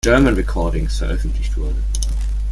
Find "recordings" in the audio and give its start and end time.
0.33-0.97